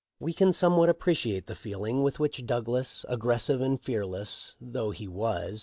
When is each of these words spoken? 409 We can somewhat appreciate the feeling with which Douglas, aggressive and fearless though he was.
409 0.17 0.25
We 0.25 0.33
can 0.33 0.51
somewhat 0.53 0.89
appreciate 0.89 1.45
the 1.45 1.53
feeling 1.53 2.01
with 2.01 2.19
which 2.19 2.47
Douglas, 2.47 3.05
aggressive 3.07 3.61
and 3.61 3.79
fearless 3.79 4.55
though 4.59 4.89
he 4.89 5.07
was. 5.07 5.59